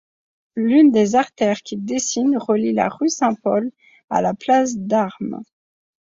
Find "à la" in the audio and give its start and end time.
4.09-4.33